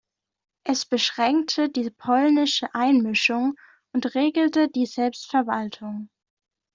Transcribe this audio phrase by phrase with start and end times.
[0.63, 3.53] Es beschränkte die "polnische Einmischung"
[3.93, 6.09] und regelte die Selbstverwaltung.